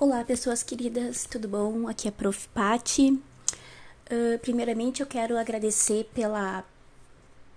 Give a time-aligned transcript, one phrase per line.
[0.00, 1.88] Olá, pessoas queridas, tudo bom?
[1.88, 2.48] Aqui é a Prof.
[2.54, 3.10] Pati.
[3.10, 6.64] Uh, primeiramente, eu quero agradecer pela,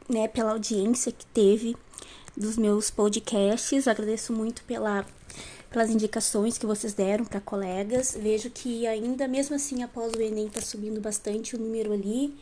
[0.10, 1.78] né, pela audiência que teve
[2.36, 3.88] dos meus podcasts.
[3.88, 5.06] agradeço muito pela,
[5.70, 8.18] pelas indicações que vocês deram para colegas.
[8.20, 12.36] Vejo que ainda, mesmo assim, após o Enem, está subindo bastante o número ali.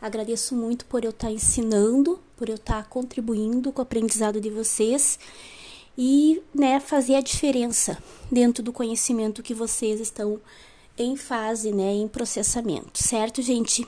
[0.00, 4.40] Agradeço muito por eu estar tá ensinando, por eu estar tá contribuindo com o aprendizado
[4.40, 5.18] de vocês
[5.96, 7.98] e né, fazer a diferença
[8.30, 10.40] dentro do conhecimento que vocês estão
[10.96, 13.86] em fase, né, em processamento, certo, gente?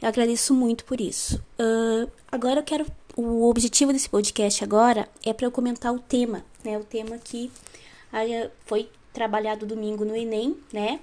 [0.00, 1.42] Eu agradeço muito por isso.
[1.58, 2.86] Uh, agora eu quero.
[3.16, 6.78] O objetivo desse podcast agora é para eu comentar o tema, né?
[6.78, 7.50] O tema que
[8.12, 11.00] uh, foi trabalhado domingo no Enem, né?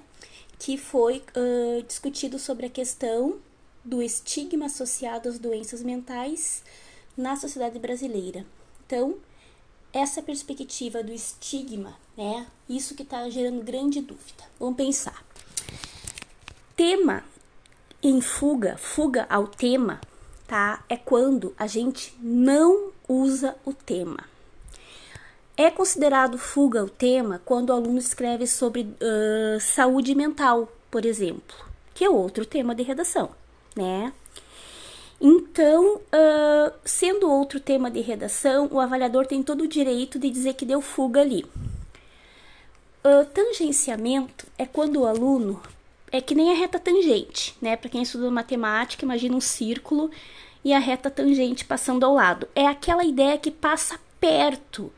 [0.58, 3.36] Que foi uh, discutido sobre a questão
[3.84, 6.62] do estigma associado às doenças mentais
[7.14, 8.46] na sociedade brasileira.
[8.86, 9.16] Então,
[9.92, 12.46] essa perspectiva do estigma, né?
[12.68, 14.44] Isso que está gerando grande dúvida.
[14.58, 15.24] Vamos pensar.
[16.76, 17.24] Tema
[18.02, 20.00] em fuga, fuga ao tema,
[20.46, 20.84] tá?
[20.88, 24.24] É quando a gente não usa o tema.
[25.56, 31.56] É considerado fuga ao tema quando o aluno escreve sobre uh, saúde mental, por exemplo,
[31.94, 33.30] que é outro tema de redação,
[33.74, 34.12] né?
[35.20, 40.54] Então, uh, sendo outro tema de redação, o avaliador tem todo o direito de dizer
[40.54, 41.44] que deu fuga ali.
[43.02, 45.62] Uh, tangenciamento é quando o aluno
[46.12, 47.76] é que nem a reta tangente, né?
[47.76, 50.10] Para quem estuda matemática, imagina um círculo
[50.62, 52.46] e a reta tangente passando ao lado.
[52.54, 54.92] É aquela ideia que passa perto.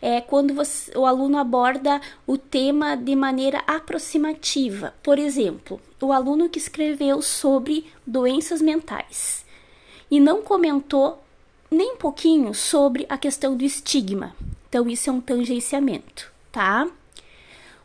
[0.00, 4.94] É quando você, o aluno aborda o tema de maneira aproximativa.
[5.02, 9.43] Por exemplo, o aluno que escreveu sobre doenças mentais
[10.14, 11.20] e não comentou
[11.68, 14.32] nem um pouquinho sobre a questão do estigma.
[14.68, 16.86] Então, isso é um tangenciamento, tá?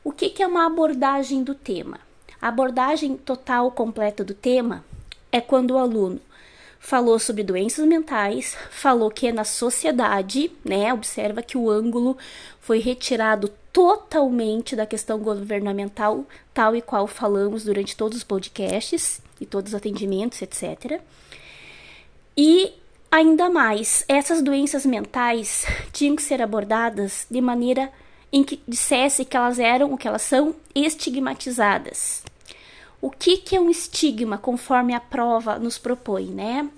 [0.04, 2.00] O que, que é uma abordagem do tema?
[2.40, 4.86] A abordagem total completa do tema
[5.32, 6.22] é quando o aluno
[6.80, 10.94] falou sobre doenças mentais, falou que é na sociedade, né?
[10.94, 12.16] Observa que o ângulo
[12.62, 19.48] foi retirado totalmente da questão governamental, tal e qual falamos durante todos os podcasts e
[19.48, 21.02] todos os atendimentos, etc.
[22.36, 22.72] E
[23.12, 27.92] ainda mais, essas doenças mentais tinham que ser abordadas de maneira
[28.32, 32.24] em que dissesse que elas eram o que elas são estigmatizadas.
[33.02, 36.70] O que, que é um estigma, conforme a prova nos propõe, né?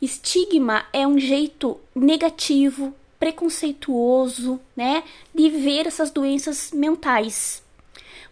[0.00, 5.02] Estigma é um jeito negativo, preconceituoso, né,
[5.34, 7.62] de ver essas doenças mentais.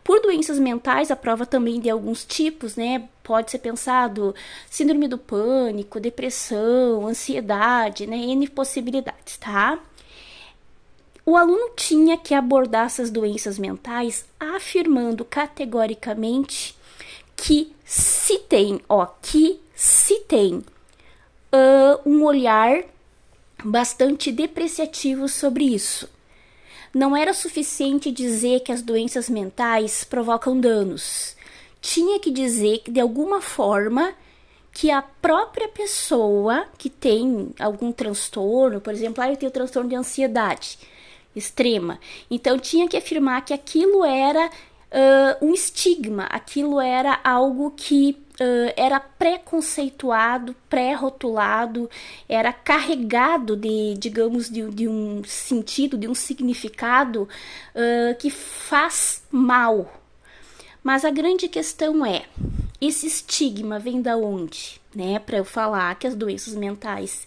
[0.05, 3.09] Por doenças mentais, a prova também de alguns tipos, né?
[3.27, 4.33] Pode ser pensado
[4.71, 8.17] síndrome do pânico, depressão, ansiedade, né?
[8.17, 9.81] N possibilidades, tá?
[11.25, 16.77] O aluno tinha que abordar essas doenças mentais afirmando categoricamente
[17.35, 22.85] que se tem, ó, que se tem uh, um olhar
[23.65, 26.09] bastante depreciativo sobre isso
[26.97, 31.36] não era suficiente dizer que as doenças mentais provocam danos.
[31.81, 34.15] Tinha que dizer de alguma forma,
[34.77, 39.97] que a própria pessoa que tem algum transtorno, por exemplo, ah, eu tenho transtorno de
[39.97, 40.79] ansiedade
[41.35, 41.99] extrema,
[42.31, 44.51] então tinha que afirmar que aquilo era
[44.93, 51.89] uh, um estigma, aquilo era algo que uh, era preconceituado, pré-rotulado,
[52.29, 57.23] era carregado de, digamos, de, de, um sentido, de um significado
[57.75, 59.91] uh, que faz mal.
[60.87, 62.27] Mas a grande questão é,
[62.81, 64.81] esse estigma vem da onde?
[64.95, 65.19] Né?
[65.19, 67.27] Para eu falar que as doenças mentais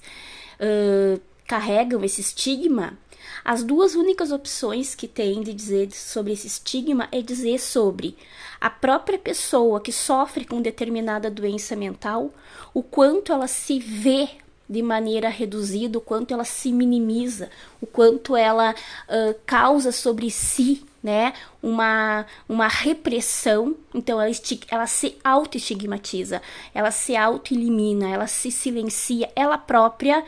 [0.62, 2.98] uh, carregam esse estigma,
[3.44, 8.16] as duas únicas opções que tem de dizer sobre esse estigma é dizer sobre
[8.62, 12.34] a própria pessoa que sofre com determinada doença mental,
[12.74, 14.30] o quanto ela se vê
[14.70, 17.50] de maneira reduzida, o quanto ela se minimiza,
[17.82, 24.32] o quanto ela uh, causa sobre si né, uma, uma repressão, então ela,
[24.70, 26.42] ela se auto-estigmatiza,
[26.74, 30.24] ela se auto-elimina, ela se silencia, ela própria.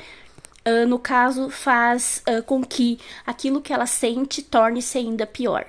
[0.63, 5.65] Uh, no caso, faz uh, com que aquilo que ela sente torne-se ainda pior.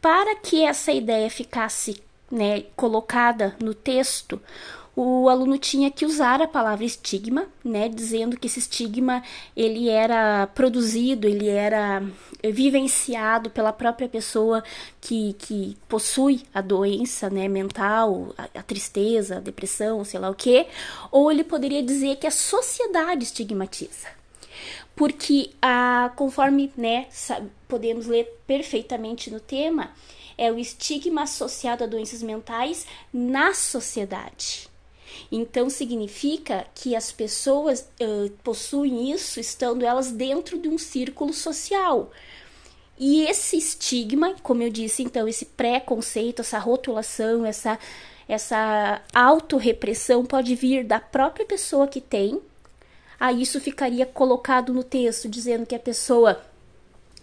[0.00, 4.40] Para que essa ideia ficasse né, colocada no texto,
[4.96, 9.22] o aluno tinha que usar a palavra estigma, né, dizendo que esse estigma
[9.56, 12.02] ele era produzido, ele era
[12.44, 14.62] vivenciado pela própria pessoa
[15.00, 20.34] que, que possui a doença, né, mental, a, a tristeza, a depressão, sei lá o
[20.34, 20.66] que,
[21.10, 24.08] ou ele poderia dizer que a sociedade estigmatiza.
[24.94, 27.06] porque a conforme né,
[27.66, 29.90] podemos ler perfeitamente no tema,
[30.42, 34.68] é o estigma associado a doenças mentais na sociedade.
[35.30, 42.10] Então significa que as pessoas uh, possuem isso estando elas dentro de um círculo social.
[42.98, 47.78] E esse estigma, como eu disse, então, esse preconceito, essa rotulação, essa,
[48.28, 52.42] essa autorrepressão pode vir da própria pessoa que tem.
[53.18, 56.42] Aí isso ficaria colocado no texto, dizendo que a pessoa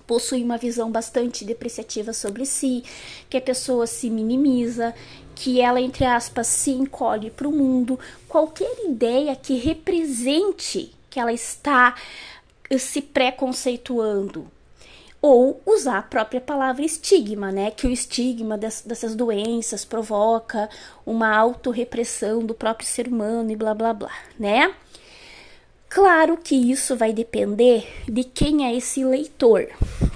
[0.09, 2.83] possui uma visão bastante depreciativa sobre si,
[3.29, 4.91] que a pessoa se minimiza,
[5.35, 7.99] que ela, entre aspas, se encolhe para o mundo.
[8.27, 11.95] Qualquer ideia que represente que ela está
[12.79, 14.47] se preconceituando,
[15.21, 17.69] ou usar a própria palavra estigma, né?
[17.69, 20.67] Que o estigma dessas doenças provoca
[21.05, 24.73] uma autorrepressão do próprio ser humano e blá blá blá, né?
[25.89, 29.69] Claro que isso vai depender de quem é esse leitor,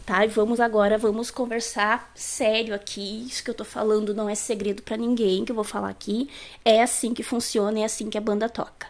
[0.06, 0.24] tá?
[0.24, 3.26] E vamos agora, vamos conversar sério aqui.
[3.28, 6.30] Isso que eu tô falando não é segredo para ninguém que eu vou falar aqui.
[6.64, 8.86] É assim que funciona, é assim que a banda toca.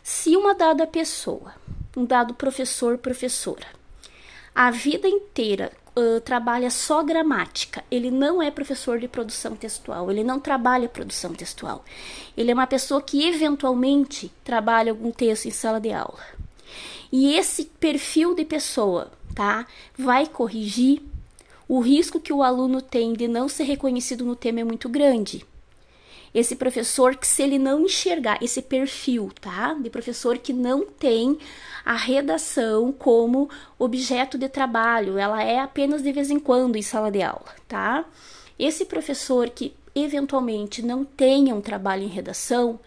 [0.00, 1.52] Se uma dada pessoa,
[1.96, 3.66] um dado professor, professora,
[4.54, 5.72] a vida inteira
[6.24, 11.84] trabalha só gramática, ele não é professor de produção textual, ele não trabalha produção textual.
[12.36, 16.20] Ele é uma pessoa que eventualmente trabalha algum texto em sala de aula.
[17.12, 19.66] E esse perfil de pessoa, tá,
[19.98, 21.02] vai corrigir.
[21.68, 25.44] O risco que o aluno tem de não ser reconhecido no tema é muito grande
[26.34, 29.74] esse professor que se ele não enxergar esse perfil, tá?
[29.74, 31.38] De professor que não tem
[31.84, 37.10] a redação como objeto de trabalho, ela é apenas de vez em quando em sala
[37.10, 38.04] de aula, tá?
[38.58, 42.78] Esse professor que eventualmente não tenha um trabalho em redação,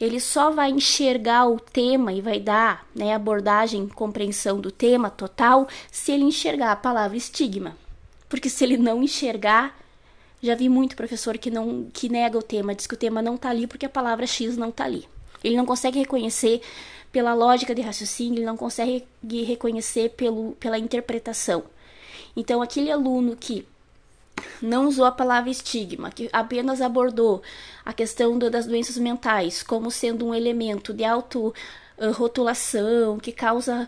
[0.00, 5.68] ele só vai enxergar o tema e vai dar né, abordagem, compreensão do tema total
[5.92, 7.76] se ele enxergar a palavra estigma.
[8.28, 9.76] Porque se ele não enxergar,
[10.42, 13.34] já vi muito professor que não que nega o tema, diz que o tema não
[13.34, 15.06] está ali porque a palavra X não está ali.
[15.42, 16.60] Ele não consegue reconhecer
[17.12, 19.04] pela lógica de raciocínio, ele não consegue
[19.44, 21.64] reconhecer pelo, pela interpretação.
[22.36, 23.66] Então, aquele aluno que
[24.62, 27.42] não usou a palavra estigma, que apenas abordou
[27.84, 33.86] a questão do, das doenças mentais como sendo um elemento de auto-rotulação uh, que causa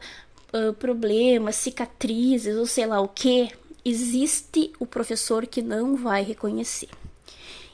[0.52, 3.50] uh, problemas, cicatrizes ou sei lá o que,
[3.84, 6.88] existe o professor que não vai reconhecer.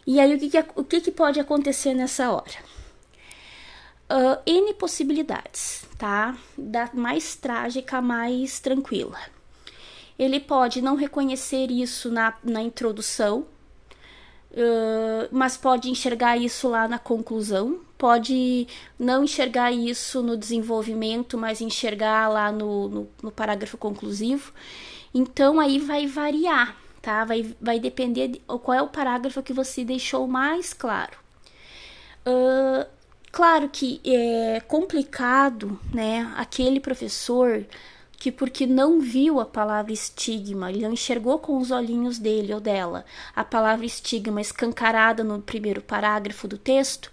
[0.06, 2.78] E aí, o que, que, o que, que pode acontecer nessa hora?
[4.10, 6.34] Uh, N possibilidades, tá?
[6.56, 9.18] Da mais trágica, mais tranquila.
[10.18, 13.46] Ele pode não reconhecer isso na, na introdução,
[14.52, 17.80] uh, mas pode enxergar isso lá na conclusão.
[17.98, 18.66] Pode
[18.98, 24.54] não enxergar isso no desenvolvimento, mas enxergar lá no, no, no parágrafo conclusivo.
[25.12, 27.24] Então aí vai variar, tá?
[27.24, 31.16] Vai, vai depender de qual é o parágrafo que você deixou mais claro.
[32.26, 32.86] Uh,
[33.32, 36.32] claro que é complicado, né?
[36.36, 37.64] Aquele professor
[38.18, 42.58] que porque não viu a palavra estigma, ele não enxergou com os olhinhos dele ou
[42.60, 47.12] dela a palavra estigma escancarada no primeiro parágrafo do texto,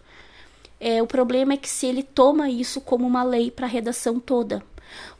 [0.79, 4.19] é, o problema é que se ele toma isso como uma lei para a redação
[4.19, 4.63] toda,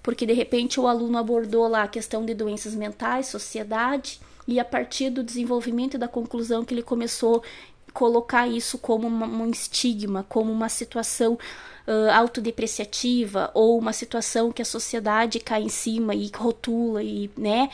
[0.01, 4.66] porque de repente o aluno abordou lá a questão de doenças mentais, sociedade, e a
[4.66, 7.44] partir do desenvolvimento e da conclusão que ele começou
[7.88, 14.51] a colocar isso como uma, um estigma, como uma situação uh, autodepreciativa ou uma situação
[14.51, 17.70] que a sociedade cai em cima e rotula e, né,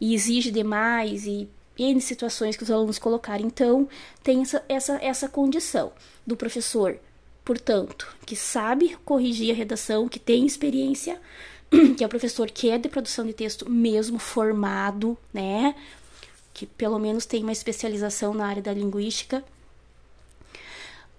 [0.00, 1.48] e exige demais e
[1.78, 3.44] N situações que os alunos colocaram.
[3.44, 3.88] Então,
[4.22, 5.92] tem essa, essa, essa condição
[6.26, 6.98] do professor,
[7.46, 11.18] portanto, que sabe corrigir a redação, que tem experiência,
[11.96, 15.76] que é o professor que é de produção de texto mesmo formado, né?
[16.52, 19.44] Que pelo menos tem uma especialização na área da linguística.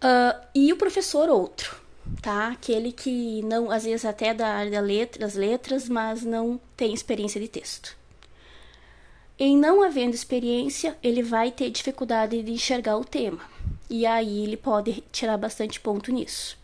[0.03, 1.77] Uh, e o professor outro,
[2.21, 2.49] tá?
[2.49, 6.93] Aquele que não, às vezes até da área da letra, das letras, mas não tem
[6.93, 7.95] experiência de texto.
[9.39, 13.41] Em não havendo experiência, ele vai ter dificuldade de enxergar o tema.
[13.89, 16.57] E aí ele pode tirar bastante ponto nisso.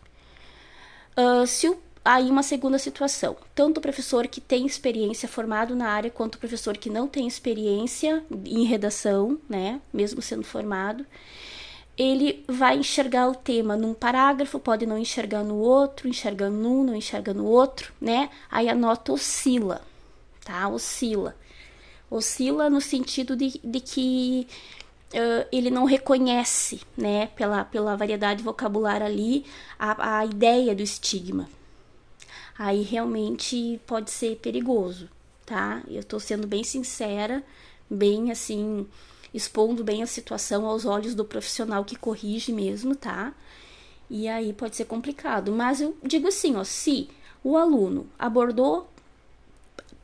[1.16, 3.36] Uh, se o aí uma segunda situação.
[3.54, 7.26] Tanto o professor que tem experiência formado na área, quanto o professor que não tem
[7.26, 11.06] experiência em redação, né, mesmo sendo formado,
[11.96, 16.94] ele vai enxergar o tema num parágrafo, pode não enxergar no outro, enxergando num, não
[16.94, 18.28] enxerga no outro, né?
[18.50, 19.80] Aí a nota oscila,
[20.44, 20.68] tá?
[20.68, 21.36] Oscila.
[22.14, 24.46] Oscila no sentido de, de que
[25.12, 29.44] uh, ele não reconhece, né, pela, pela variedade vocabular ali,
[29.78, 31.48] a, a ideia do estigma,
[32.56, 35.08] aí realmente pode ser perigoso,
[35.44, 35.82] tá?
[35.88, 37.42] Eu tô sendo bem sincera,
[37.90, 38.86] bem assim,
[39.32, 43.34] expondo bem a situação aos olhos do profissional que corrige mesmo, tá?
[44.08, 45.50] E aí pode ser complicado.
[45.50, 47.08] Mas eu digo assim, ó, se
[47.42, 48.88] o aluno abordou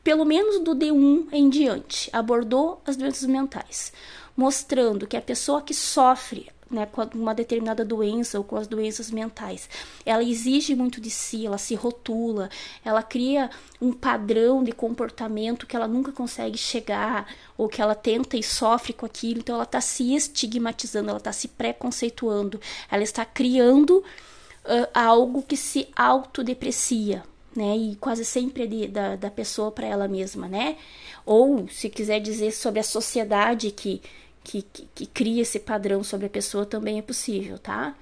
[0.03, 3.93] pelo menos do D1 em diante, abordou as doenças mentais,
[4.35, 9.11] mostrando que a pessoa que sofre né, com uma determinada doença ou com as doenças
[9.11, 9.69] mentais.
[10.05, 12.49] Ela exige muito de si, ela se rotula,
[12.83, 13.49] ela cria
[13.81, 17.27] um padrão de comportamento que ela nunca consegue chegar,
[17.57, 21.33] ou que ela tenta e sofre com aquilo, então ela está se estigmatizando, ela está
[21.33, 27.23] se preconceituando, ela está criando uh, algo que se autodeprecia.
[27.53, 30.77] Né, e quase sempre é da, da pessoa para ela mesma, né?
[31.25, 34.01] Ou, se quiser dizer sobre a sociedade que,
[34.41, 37.93] que, que, que cria esse padrão sobre a pessoa também é possível, tá?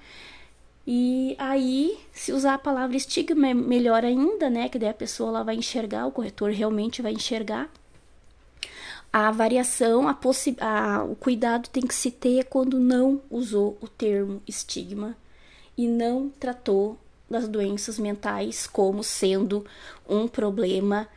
[0.86, 4.68] E aí, se usar a palavra estigma, é melhor ainda, né?
[4.68, 7.70] Que daí a pessoa ela vai enxergar, o corretor realmente vai enxergar.
[9.12, 13.88] A variação, a possi a, o cuidado tem que se ter quando não usou o
[13.88, 15.16] termo estigma
[15.76, 16.96] e não tratou
[17.30, 19.64] das doenças mentais como sendo
[20.08, 21.08] um problema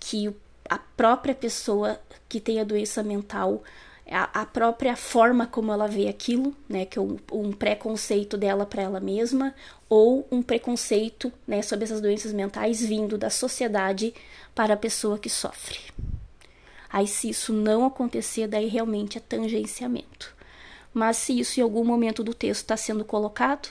[0.00, 0.34] que
[0.68, 3.62] a própria pessoa que tem a doença mental
[4.10, 8.64] a, a própria forma como ela vê aquilo, né, que é um, um preconceito dela
[8.64, 9.54] para ela mesma,
[9.88, 14.14] ou um preconceito né, sobre essas doenças mentais vindo da sociedade
[14.54, 15.78] para a pessoa que sofre.
[16.90, 20.34] Aí, se isso não acontecer, daí realmente é tangenciamento.
[20.92, 23.68] Mas se isso em algum momento do texto está sendo colocado,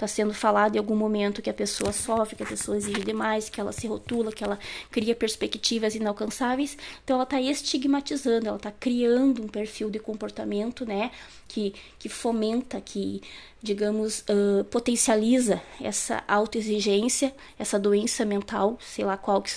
[0.00, 3.50] está sendo falado em algum momento que a pessoa sofre, que a pessoa exige demais,
[3.50, 4.58] que ela se rotula, que ela
[4.90, 6.76] cria perspectivas inalcançáveis.
[7.04, 11.10] Então ela está estigmatizando, ela está criando um perfil de comportamento, né,
[11.46, 13.20] que, que fomenta, que,
[13.62, 19.50] digamos, uh, potencializa essa autoexigência, essa doença mental, sei lá qual que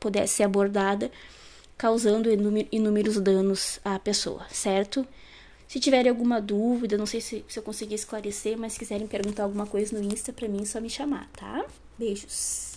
[0.00, 1.10] pudesse ser abordada,
[1.78, 2.28] causando
[2.72, 5.06] inúmeros danos à pessoa, certo?
[5.74, 9.42] Se tiverem alguma dúvida, não sei se, se eu consegui esclarecer, mas se quiserem perguntar
[9.42, 11.66] alguma coisa no Insta, pra mim é só me chamar, tá?
[11.98, 12.73] Beijos!